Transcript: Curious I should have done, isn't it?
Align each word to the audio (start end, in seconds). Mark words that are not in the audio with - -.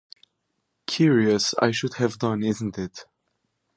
Curious 0.87 1.53
I 1.61 1.69
should 1.69 1.93
have 1.97 2.17
done, 2.17 2.41
isn't 2.41 2.79
it? 2.79 3.05